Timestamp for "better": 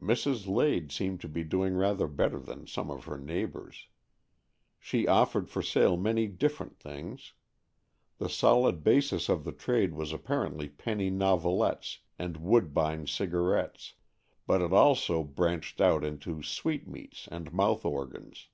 2.06-2.38